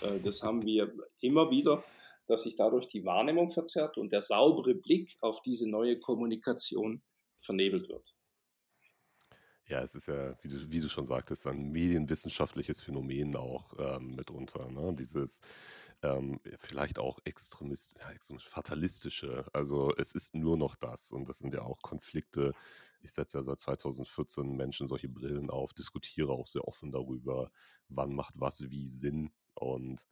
[0.00, 1.84] Äh, das haben wir immer wieder,
[2.28, 7.02] dass sich dadurch die Wahrnehmung verzerrt und der saubere Blick auf diese neue Kommunikation
[7.40, 8.14] vernebelt wird.
[9.66, 14.14] Ja, es ist ja, wie du, wie du schon sagtest, ein medienwissenschaftliches Phänomen auch ähm,
[14.14, 14.70] mitunter.
[14.70, 14.94] Ne?
[14.94, 15.40] Dieses,
[16.04, 17.98] ähm, vielleicht auch extremist,
[18.40, 19.46] fatalistische.
[19.52, 21.12] Also es ist nur noch das.
[21.12, 22.52] Und das sind ja auch Konflikte.
[23.00, 27.50] Ich setze ja seit 2014 Menschen solche Brillen auf, diskutiere auch sehr offen darüber,
[27.88, 29.32] wann macht was wie Sinn.
[29.54, 30.06] Und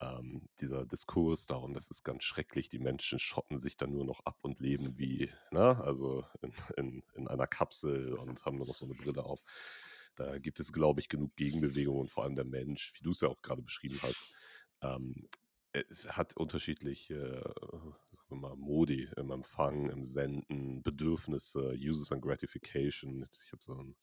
[0.00, 2.68] ähm, dieser Diskurs darum, das ist ganz schrecklich.
[2.68, 6.52] Die Menschen schotten sich dann nur noch ab und leben wie, na, ne, also in,
[6.76, 9.40] in, in einer Kapsel und haben nur noch so eine Brille auf.
[10.16, 13.28] Da gibt es, glaube ich, genug Gegenbewegungen vor allem der Mensch, wie du es ja
[13.28, 14.32] auch gerade beschrieben hast,
[14.84, 15.28] ähm,
[15.72, 17.54] äh, hat unterschiedliche,
[18.30, 23.28] äh, mal, Modi im Empfang, im Senden, Bedürfnisse, Uses and Gratification.
[23.44, 23.96] Ich habe so einen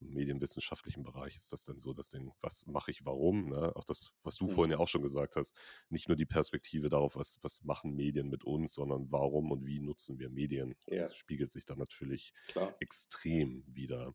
[0.00, 3.74] medienwissenschaftlichen Bereich ist das dann so, dass den, was mache ich warum, ne?
[3.76, 4.50] auch das, was du mhm.
[4.50, 5.54] vorhin ja auch schon gesagt hast,
[5.88, 9.80] nicht nur die Perspektive darauf, was, was machen Medien mit uns, sondern warum und wie
[9.80, 10.74] nutzen wir Medien.
[10.86, 11.02] Ja.
[11.02, 12.74] Das spiegelt sich dann natürlich Klar.
[12.80, 14.14] extrem wieder.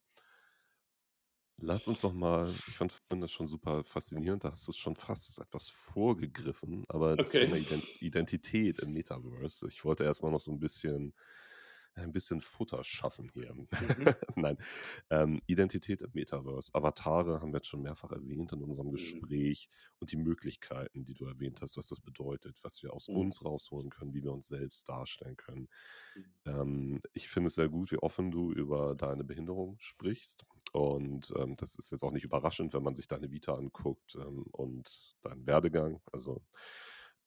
[1.58, 5.40] Lass uns doch mal, ich fand das schon super faszinierend, da hast du schon fast
[5.40, 7.46] etwas vorgegriffen, aber das okay.
[7.46, 7.58] Thema
[8.02, 9.68] Identität im Metaverse.
[9.70, 11.14] Ich wollte erstmal noch so ein bisschen
[11.96, 13.54] ein bisschen Futter schaffen hier.
[13.54, 13.66] Mhm.
[14.36, 14.58] Nein,
[15.10, 16.74] ähm, Identität im Metaverse.
[16.74, 18.94] Avatare haben wir jetzt schon mehrfach erwähnt in unserem mhm.
[18.94, 23.18] Gespräch und die Möglichkeiten, die du erwähnt hast, was das bedeutet, was wir aus mhm.
[23.18, 25.70] uns rausholen können, wie wir uns selbst darstellen können.
[26.16, 26.26] Mhm.
[26.46, 30.46] Ähm, ich finde es sehr gut, wie offen du über deine Behinderung sprichst.
[30.76, 34.46] Und ähm, das ist jetzt auch nicht überraschend, wenn man sich deine Vita anguckt ähm,
[34.52, 36.02] und deinen Werdegang.
[36.12, 36.44] Also,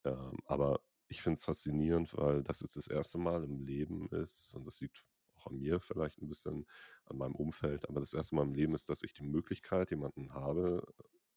[0.05, 4.53] ähm, aber ich finde es faszinierend, weil das jetzt das erste Mal im Leben ist,
[4.55, 5.03] und das liegt
[5.39, 6.67] auch an mir vielleicht ein bisschen,
[7.07, 10.35] an meinem Umfeld, aber das erste Mal im Leben ist, dass ich die Möglichkeit jemanden
[10.35, 10.87] habe,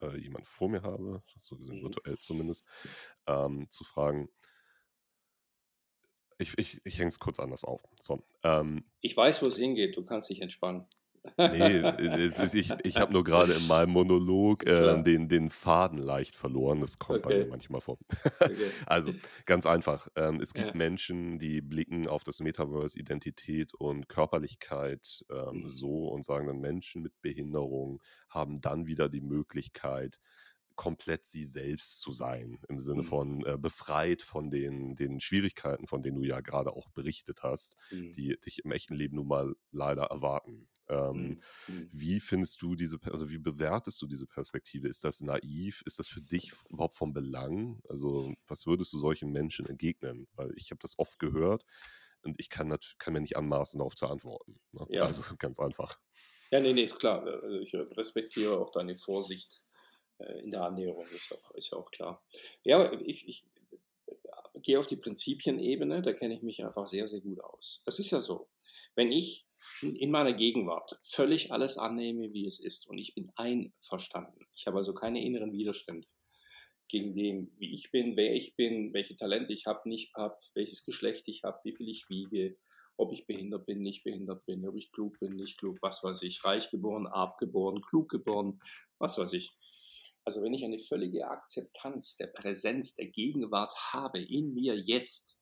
[0.02, 1.84] äh, jemanden vor mir habe, so gesehen mhm.
[1.84, 2.65] virtuell zumindest,
[3.26, 4.28] ähm, zu fragen,
[6.39, 7.82] ich, ich, ich hänge es kurz anders auf.
[8.02, 10.86] So, ähm, ich weiß, wo es hingeht, du kannst dich entspannen.
[11.38, 11.84] Nee,
[12.54, 16.82] ich, ich habe nur gerade in meinem Monolog äh, den, den Faden leicht verloren.
[16.82, 17.30] Das kommt okay.
[17.30, 17.98] bei mir manchmal vor.
[18.40, 18.56] Okay.
[18.86, 19.14] also
[19.46, 20.08] ganz einfach.
[20.16, 20.76] Ähm, es gibt ja.
[20.76, 25.68] Menschen, die blicken auf das Metaverse, Identität und Körperlichkeit ähm, mhm.
[25.68, 30.20] so und sagen dann, Menschen mit Behinderung haben dann wieder die Möglichkeit,
[30.76, 33.08] komplett sie selbst zu sein, im Sinne mhm.
[33.08, 37.76] von äh, befreit von den, den Schwierigkeiten, von denen du ja gerade auch berichtet hast,
[37.92, 38.14] mhm.
[38.14, 40.68] die dich im echten Leben nun mal leider erwarten.
[40.90, 41.76] Ähm, mhm.
[41.76, 41.90] mhm.
[41.92, 44.88] Wie findest du diese, also wie bewertest du diese Perspektive?
[44.88, 45.82] Ist das naiv?
[45.86, 47.82] Ist das für dich überhaupt von Belang?
[47.88, 50.28] Also, was würdest du solchen Menschen entgegnen?
[50.34, 51.66] Weil ich habe das oft gehört
[52.24, 54.60] und ich kann, kann mir nicht anmaßen, darauf zu antworten.
[54.72, 54.86] Ne?
[54.90, 55.04] Ja.
[55.04, 56.00] Also ganz einfach.
[56.52, 57.24] Ja, nee, nee, ist klar.
[57.24, 59.71] Also ich respektiere auch deine Vorsicht äh,
[60.44, 62.24] in der Annäherung, ist, auch, ist ja auch klar.
[62.64, 63.46] Ja, ich, ich
[64.62, 67.82] gehe auf die Prinzipienebene, da kenne ich mich einfach sehr, sehr gut aus.
[67.86, 68.50] Es ist ja so,
[68.96, 69.48] wenn ich
[69.82, 74.78] in meiner Gegenwart völlig alles annehme, wie es ist und ich bin einverstanden, ich habe
[74.78, 76.08] also keine inneren Widerstände
[76.88, 80.84] gegen dem, wie ich bin, wer ich bin, welche Talente ich habe, nicht habe, welches
[80.84, 82.58] Geschlecht ich habe, wie viel ich wiege,
[82.98, 86.22] ob ich behindert bin, nicht behindert bin, ob ich klug bin, nicht klug, was weiß
[86.24, 88.60] ich, reich geboren, abgeboren, klug geboren,
[89.00, 89.52] was weiß ich.
[90.24, 95.40] Also wenn ich eine völlige Akzeptanz der Präsenz, der Gegenwart habe in mir jetzt,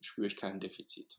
[0.00, 1.18] spüre ich kein Defizit.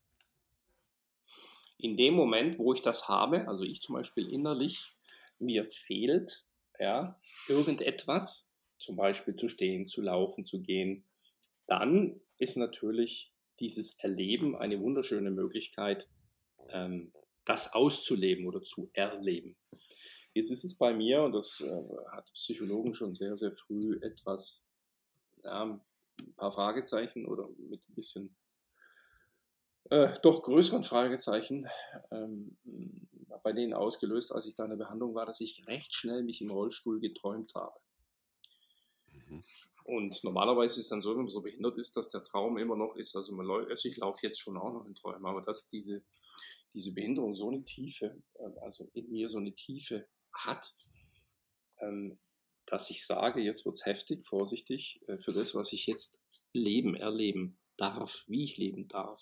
[1.77, 4.97] In dem Moment, wo ich das habe, also ich zum Beispiel innerlich,
[5.39, 6.47] mir fehlt
[6.79, 11.03] ja, irgendetwas, zum Beispiel zu stehen, zu laufen, zu gehen,
[11.65, 16.07] dann ist natürlich dieses Erleben eine wunderschöne Möglichkeit,
[16.69, 17.11] ähm,
[17.45, 19.55] das auszuleben oder zu erleben.
[20.37, 24.67] Jetzt ist es bei mir, und das äh, hat Psychologen schon sehr, sehr früh etwas,
[25.43, 28.35] ja, ein paar Fragezeichen oder mit ein bisschen
[29.89, 31.67] äh, doch größeren Fragezeichen
[32.11, 32.55] ähm,
[33.41, 36.39] bei denen ausgelöst, als ich da in der Behandlung war, dass ich recht schnell mich
[36.41, 37.79] im Rollstuhl geträumt habe.
[39.07, 39.43] Mhm.
[39.85, 42.75] Und normalerweise ist es dann so, wenn man so behindert ist, dass der Traum immer
[42.75, 43.15] noch ist.
[43.15, 46.03] Also, man, also ich laufe jetzt schon auch noch in Träumen, aber dass diese,
[46.75, 50.05] diese Behinderung so eine Tiefe, äh, also in mir so eine Tiefe
[50.45, 50.75] hat,
[51.79, 52.19] ähm,
[52.65, 56.19] dass ich sage, jetzt wird es heftig, vorsichtig, äh, für das, was ich jetzt
[56.53, 59.21] leben, erleben darf, wie ich leben darf.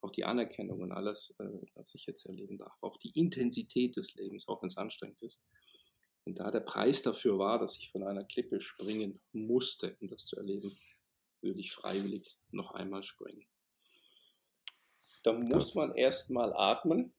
[0.00, 2.76] Auch die Anerkennung und alles, äh, was ich jetzt erleben darf.
[2.82, 5.48] Auch die Intensität des Lebens, auch wenn es anstrengend ist.
[6.24, 10.24] Wenn da der Preis dafür war, dass ich von einer Klippe springen musste, um das
[10.24, 10.76] zu erleben,
[11.42, 13.46] würde ich freiwillig noch einmal springen.
[15.22, 15.74] Da muss das.
[15.74, 17.14] man erstmal atmen.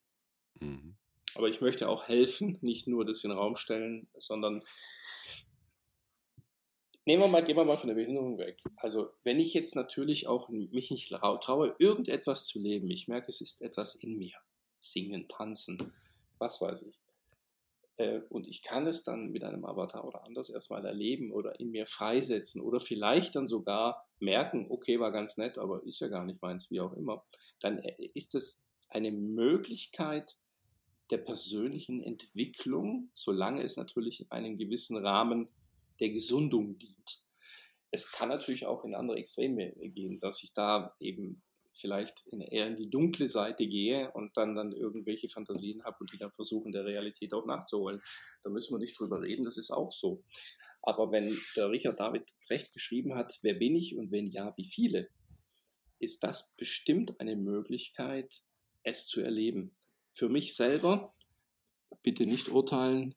[0.59, 0.97] Mhm.
[1.35, 4.63] Aber ich möchte auch helfen, nicht nur das in den Raum stellen, sondern
[7.05, 8.59] nehmen wir mal, gehen wir mal von der Behinderung weg.
[8.77, 13.41] Also wenn ich jetzt natürlich auch mich nicht traue, irgendetwas zu leben, ich merke, es
[13.41, 14.35] ist etwas in mir.
[14.79, 15.93] Singen, tanzen,
[16.37, 16.99] was weiß ich.
[17.97, 21.71] Äh, und ich kann es dann mit einem Avatar oder anders erstmal erleben oder in
[21.71, 26.25] mir freisetzen oder vielleicht dann sogar merken, okay, war ganz nett, aber ist ja gar
[26.25, 27.25] nicht meins, wie auch immer.
[27.61, 30.37] Dann äh, ist es eine Möglichkeit,
[31.11, 35.47] der persönlichen Entwicklung, solange es natürlich in einem gewissen Rahmen
[35.99, 37.23] der Gesundung dient.
[37.91, 41.41] Es kann natürlich auch in andere Extreme gehen, dass ich da eben
[41.73, 46.11] vielleicht in, eher in die dunkle Seite gehe und dann, dann irgendwelche Fantasien habe und
[46.11, 48.01] die dann versuchen, der Realität auch nachzuholen.
[48.43, 50.23] Da müssen wir nicht drüber reden, das ist auch so.
[50.81, 54.65] Aber wenn der Richard David recht geschrieben hat, wer bin ich und wenn ja, wie
[54.65, 55.09] viele,
[55.99, 58.43] ist das bestimmt eine Möglichkeit,
[58.83, 59.75] es zu erleben
[60.15, 61.13] für mich selber,
[62.01, 63.15] bitte nicht urteilen,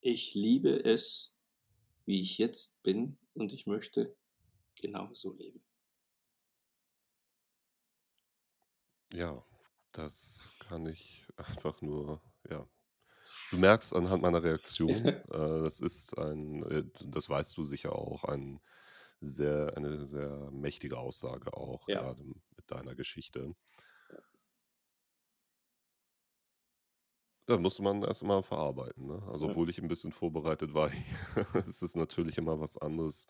[0.00, 1.34] ich liebe es,
[2.04, 4.14] wie ich jetzt bin und ich möchte
[4.76, 5.64] genauso leben.
[9.14, 9.42] Ja,
[9.92, 12.68] das kann ich einfach nur, ja.
[13.50, 18.24] Du merkst anhand meiner Reaktion, äh, das ist ein, äh, das weißt du sicher auch,
[18.24, 18.60] ein
[19.20, 22.02] sehr, eine sehr mächtige Aussage auch, ja.
[22.02, 22.36] gerade mit
[22.66, 23.54] deiner Geschichte.
[27.48, 29.22] Ja, musste man erst mal verarbeiten, ne?
[29.30, 29.54] Also, Ja.
[29.54, 30.90] obwohl ich ein bisschen vorbereitet war,
[31.68, 33.26] ist es natürlich immer was anderes,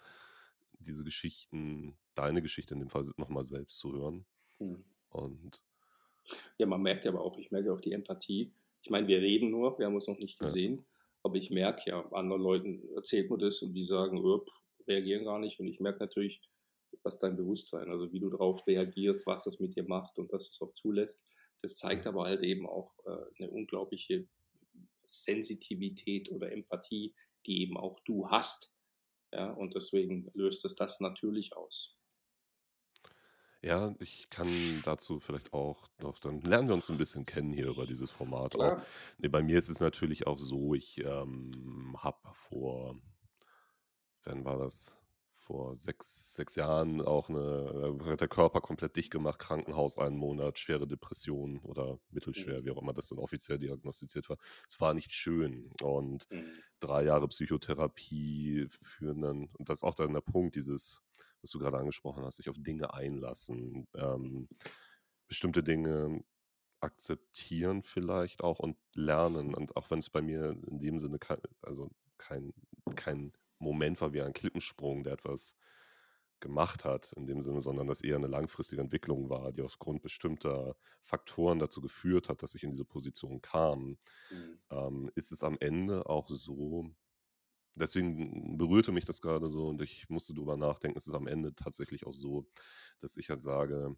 [0.79, 4.27] diese Geschichten deine Geschichte in dem Fall s noch mal selbst zu hören.
[4.61, 4.85] Mhm.
[5.11, 5.64] Und
[6.59, 8.53] Ja, man merkt ja aber auch ich merke auch die Empathie.
[8.83, 10.59] Ich meine, wir reden nur, wir haben uns noch nicht Ja.
[10.59, 10.87] gesehen,
[11.22, 14.50] aber ich merke ja, anderen Leuten erzählt man das und die sagen: „Öp,
[14.87, 16.42] reagieren gar nicht.“ Und ich merke natürlich,
[17.03, 20.44] was dein Bewusstsein also, wie du darauf reagierst, was das mit dir macht und dass
[20.46, 21.24] du es auch zulässt.
[21.64, 24.29] Das zeigt aber halt eben auch äh, eine unglaubliche
[25.11, 27.14] Sensitivität oder Empathie,
[27.46, 28.77] die eben auch du hast.
[29.33, 31.98] Ja, und deswegen löst es das natürlich aus.
[33.62, 34.46] Ja, ich kann
[34.85, 38.57] dazu vielleicht auch noch, dann lernen wir uns ein bisschen kennen hier über dieses Format
[38.57, 38.59] auch.
[38.59, 38.87] Klar.
[39.16, 43.00] Ne, bei mir ist es natürlich auch so, ich ähm, habe vor,
[44.24, 44.94] wann war das?
[45.46, 50.16] Vor sechs, sechs Jahren auch eine, äh, hat der Körper komplett dicht gemacht, Krankenhaus einen
[50.16, 52.11] Monat, schwere Depression oder Mhm.
[52.11, 54.38] mittelschwer, wie auch immer das dann offiziell diagnostiziert war.
[54.66, 55.70] Es war nicht schön.
[55.83, 56.64] Und Mhm.
[56.80, 61.02] drei Jahre Psychotherapie führen dann, und das ist auch dann der Punkt, dieses,
[61.42, 64.48] was du gerade angesprochen hast, sich auf Dinge einlassen, ähm,
[65.28, 66.24] bestimmte Dinge
[66.80, 69.54] akzeptieren vielleicht auch und lernen.
[69.54, 72.52] Und auch wenn es bei mir in dem Sinne kein, also kein,
[72.96, 73.33] kein
[73.64, 75.57] Moment war wie ein Klippensprung, der etwas
[76.40, 80.77] gemacht hat, in dem Sinne, sondern das eher eine langfristige Entwicklung war, die aufgrund bestimmter
[81.03, 83.98] Faktoren dazu geführt hat, dass ich in diese Position kam,
[84.31, 84.55] Mhm.
[84.70, 86.90] ähm, ist es am Ende auch so,
[87.74, 91.55] deswegen berührte mich das gerade so und ich musste drüber nachdenken, es ist am Ende
[91.55, 92.46] tatsächlich auch so,
[93.00, 93.96] dass ich halt sage,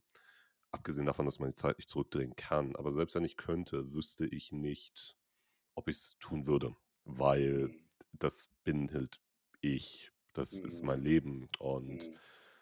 [0.73, 4.27] abgesehen davon, dass man die Zeit nicht zurückdrehen kann, aber selbst wenn ich könnte, wüsste
[4.27, 5.19] ich nicht,
[5.77, 7.87] ob ich es tun würde, weil Mhm.
[8.13, 9.21] das bin halt
[9.75, 10.87] ich, das ist Mhm.
[10.87, 12.19] mein Leben und Mhm.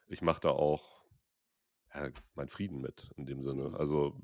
[0.08, 1.04] ich mache da auch
[1.94, 3.70] ja, meinen Frieden mit in dem Sinne.
[3.70, 3.74] Mhm.
[3.76, 4.20] Also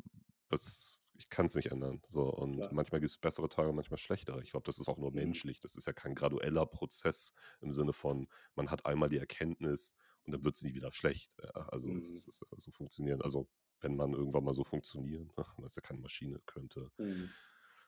[0.48, 2.02] das, ich kann es nicht ändern.
[2.08, 2.72] So, und Klar.
[2.72, 4.42] manchmal gibt es bessere Tage, manchmal schlechtere.
[4.42, 5.60] Ich glaube, das ist auch nur menschlich.
[5.60, 10.32] Das ist ja kein gradueller Prozess im Sinne von, man hat einmal die Erkenntnis und
[10.32, 11.32] dann wird es nie wieder schlecht.
[11.42, 12.00] Ja, also Mhm.
[12.02, 13.22] es ist ja so funktionieren.
[13.22, 13.48] Also
[13.80, 16.90] wenn man irgendwann mal so funktionieren, ach, das ist ja keine Maschine, könnte.
[16.98, 17.30] Mhm.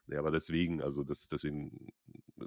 [0.07, 1.89] Ja, aber deswegen, also das, deswegen
[2.41, 2.47] äh,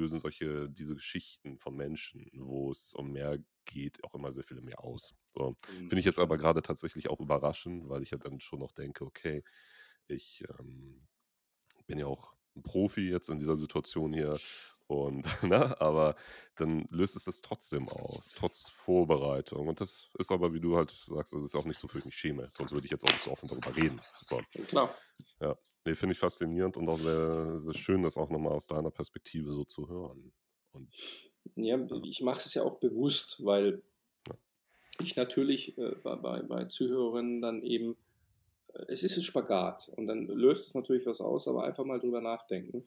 [0.00, 4.60] lösen solche, diese Geschichten von Menschen, wo es um mehr geht, auch immer sehr viel
[4.60, 5.14] mehr aus.
[5.34, 5.50] So.
[5.50, 5.88] Mhm.
[5.88, 9.04] Finde ich jetzt aber gerade tatsächlich auch überraschend, weil ich ja dann schon noch denke,
[9.04, 9.44] okay,
[10.08, 11.06] ich ähm,
[11.86, 14.36] bin ja auch ein Profi jetzt in dieser Situation hier
[14.90, 16.16] und, ne, aber
[16.56, 19.68] dann löst es das trotzdem aus, trotz Vorbereitung.
[19.68, 22.06] Und das ist aber, wie du halt sagst, das ist auch nicht so, für ich
[22.06, 24.00] mich schäme, sonst würde ich jetzt auch nicht so offen darüber reden.
[24.24, 24.40] So.
[24.66, 24.92] Klar.
[25.40, 28.90] Ja, nee, finde ich faszinierend und auch sehr, sehr schön, das auch nochmal aus deiner
[28.90, 30.32] Perspektive so zu hören.
[30.72, 30.92] Und
[31.54, 33.82] Ja, ich mache es ja auch bewusst, weil
[34.26, 34.34] ja.
[35.04, 37.96] ich natürlich äh, bei, bei, bei Zuhörerinnen dann eben,
[38.74, 42.00] äh, es ist ein Spagat und dann löst es natürlich was aus, aber einfach mal
[42.00, 42.84] drüber nachdenken.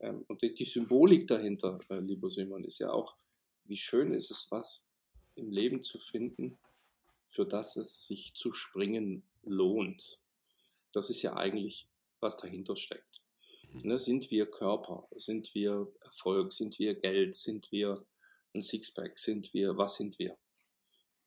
[0.00, 3.16] Ähm, und die, die Symbolik dahinter, äh, lieber Simon, ist ja auch,
[3.64, 4.90] wie schön ist es, was
[5.34, 6.58] im Leben zu finden,
[7.28, 10.20] für das es sich zu springen lohnt.
[10.92, 11.88] Das ist ja eigentlich,
[12.20, 13.20] was dahinter steckt.
[13.72, 13.80] Mhm.
[13.88, 15.08] Ne, sind wir Körper?
[15.16, 16.52] Sind wir Erfolg?
[16.52, 17.36] Sind wir Geld?
[17.36, 18.02] Sind wir
[18.54, 19.18] ein Sixpack?
[19.18, 20.36] Sind wir, was sind wir?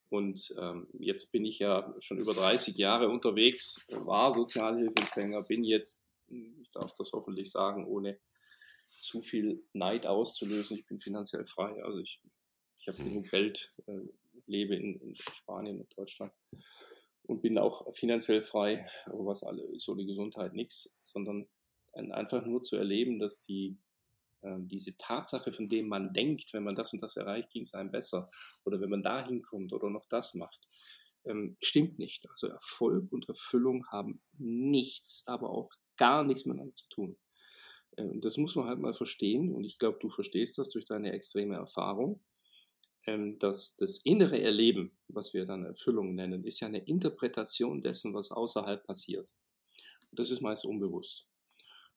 [0.09, 6.05] Und ähm, jetzt bin ich ja schon über 30 Jahre unterwegs, war Sozialhilfeempfänger, bin jetzt,
[6.27, 8.19] ich darf das hoffentlich sagen, ohne
[9.01, 11.83] zu viel Neid auszulösen, ich bin finanziell frei.
[11.83, 12.21] Also ich,
[12.79, 13.99] ich habe genug Geld, äh,
[14.47, 16.33] lebe in, in Spanien und Deutschland
[17.23, 21.47] und bin auch finanziell frei, aber was alle, so die Gesundheit nichts, sondern
[21.93, 23.77] ein- einfach nur zu erleben, dass die,
[24.43, 27.73] ähm, diese Tatsache, von dem man denkt, wenn man das und das erreicht, ging es
[27.73, 28.29] einem besser
[28.65, 30.59] oder wenn man da hinkommt oder noch das macht,
[31.25, 32.27] ähm, stimmt nicht.
[32.29, 37.17] Also Erfolg und Erfüllung haben nichts, aber auch gar nichts miteinander zu tun.
[38.01, 40.85] Äh, und das muss man halt mal verstehen und ich glaube, du verstehst das durch
[40.85, 42.21] deine extreme Erfahrung
[43.07, 48.13] ähm, dass das innere Erleben, was wir dann Erfüllung nennen, ist ja eine Interpretation dessen,
[48.13, 49.33] was außerhalb passiert.
[50.11, 51.27] Und das ist meist unbewusst.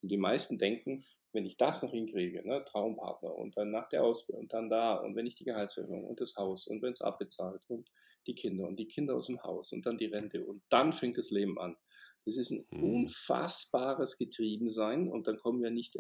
[0.01, 4.05] Und die meisten denken, wenn ich das noch hinkriege, ne, Traumpartner und dann nach der
[4.05, 7.03] Ausbildung und dann da und wenn ich die Gehaltserhöhung und das Haus und wenn es
[7.03, 7.91] abbezahlt und
[8.27, 11.19] die Kinder und die Kinder aus dem Haus und dann die Rente und dann fängt
[11.19, 11.77] das Leben an.
[12.25, 12.85] Das ist ein Mhm.
[12.85, 15.97] unfassbares Getriebensein und dann kommen wir nicht,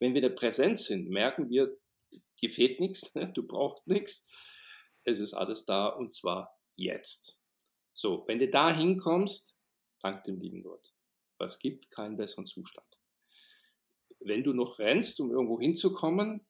[0.00, 1.76] wenn wir da präsent sind, merken wir,
[2.40, 4.28] dir fehlt nichts, du brauchst nichts.
[5.04, 7.40] Es ist alles da und zwar jetzt.
[7.92, 9.56] So, wenn du da hinkommst,
[10.00, 10.92] dank dem lieben Gott.
[11.38, 12.88] Es gibt keinen besseren Zustand.
[14.20, 16.46] Wenn du noch rennst, um irgendwo hinzukommen,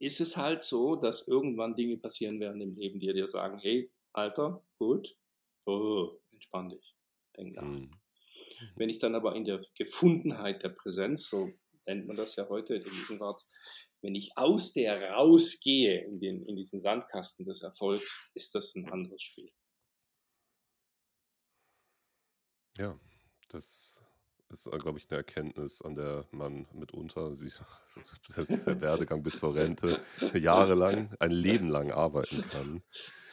[0.00, 3.92] ist es halt so, dass irgendwann Dinge passieren werden im Leben, die dir sagen, hey,
[4.12, 5.16] Alter, gut,
[5.64, 6.96] oh, entspann dich,
[7.36, 7.62] denk nach.
[7.62, 8.01] Mhm.
[8.76, 11.50] Wenn ich dann aber in der Gefundenheit der Präsenz, so
[11.86, 13.44] nennt man das ja heute in Gegenwart,
[14.02, 18.90] wenn ich aus der rausgehe in, den, in diesen Sandkasten des Erfolgs, ist das ein
[18.90, 19.50] anderes Spiel.
[22.78, 22.98] Ja,
[23.50, 24.00] das
[24.48, 27.50] ist, glaube ich, eine Erkenntnis, an der man mitunter, sie,
[28.36, 30.04] das ist der Werdegang bis zur Rente,
[30.34, 32.82] jahrelang, ein Leben lang arbeiten kann.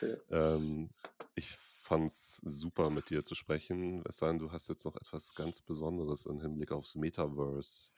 [0.01, 0.55] Ja.
[0.55, 0.89] Ähm,
[1.35, 1.49] ich
[1.89, 4.03] fand es super, mit dir zu sprechen.
[4.07, 7.91] Es sei denn, du hast jetzt noch etwas ganz Besonderes im Hinblick aufs Metaverse,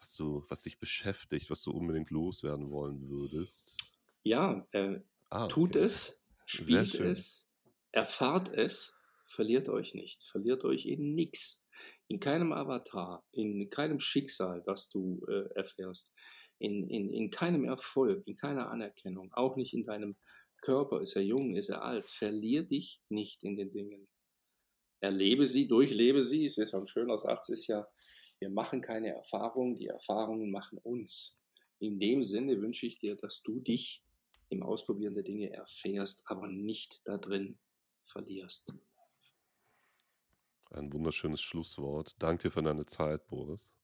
[0.00, 3.78] was du, was dich beschäftigt, was du unbedingt loswerden wollen würdest.
[4.24, 5.00] Ja, äh,
[5.30, 5.76] Ah, tut okay.
[5.76, 7.46] es, spielt es,
[7.92, 8.94] erfahrt es
[9.26, 11.66] verliert euch nicht, verliert euch in nichts,
[12.08, 16.12] in keinem Avatar, in keinem Schicksal, das du äh, erfährst,
[16.58, 20.16] in, in, in keinem Erfolg, in keiner Anerkennung, auch nicht in deinem
[20.60, 24.08] Körper, ist er jung, ist er alt, verlier dich nicht in den Dingen.
[25.00, 27.86] Erlebe sie, durchlebe sie, es ist ein schöner Satz, ist ja,
[28.38, 31.40] wir machen keine Erfahrungen, die Erfahrungen machen uns.
[31.78, 34.04] In dem Sinne wünsche ich dir, dass du dich
[34.50, 37.58] im Ausprobieren der Dinge erfährst, aber nicht da drin
[38.04, 38.74] verlierst.
[40.70, 42.14] Ein wunderschönes Schlusswort.
[42.18, 43.74] Danke dir für deine Zeit, Boris.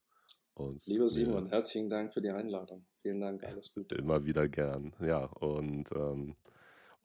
[0.54, 2.86] Und Lieber Simon, herzlichen Dank für die Einladung.
[3.02, 3.94] Vielen Dank, alles Gute.
[3.94, 4.94] Immer wieder gern.
[5.00, 6.36] Ja, und ähm,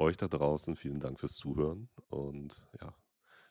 [0.01, 1.89] euch da draußen vielen Dank fürs Zuhören.
[2.09, 2.95] Und ja,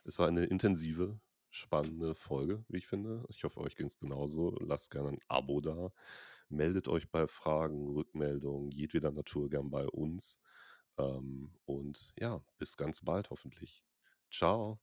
[0.05, 1.19] es war eine intensive,
[1.51, 3.25] spannende Folge, wie ich finde.
[3.29, 4.57] Ich hoffe, euch ging es genauso.
[4.61, 5.93] Lasst gerne ein Abo da.
[6.49, 10.41] Meldet euch bei Fragen, Rückmeldungen, jedweder Natur gern bei uns.
[10.99, 13.85] Ähm, und ja, bis ganz bald hoffentlich.
[14.31, 14.81] Ciao.